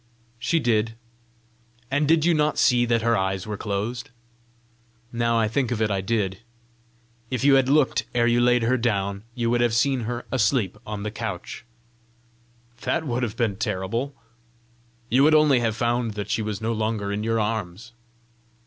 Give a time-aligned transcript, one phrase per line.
[0.39, 0.95] "She did."
[1.91, 4.09] "And did you not see that her eyes were closed?"
[5.11, 6.39] "Now I think of it, I did."
[7.29, 10.75] "If you had looked ere you laid her down, you would have seen her asleep
[10.87, 11.65] on the couch."
[12.81, 14.15] "That would have been terrible!"
[15.07, 17.91] "You would only have found that she was no longer in your arms."